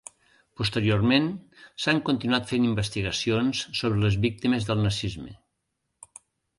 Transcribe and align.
Posteriorment 0.61 1.27
s’han 1.83 2.01
continuant 2.09 2.49
fent 2.53 2.67
investigacions 2.71 3.63
sobre 3.83 4.05
les 4.07 4.21
víctimes 4.27 4.71
del 4.73 4.87
nazisme. 4.89 5.41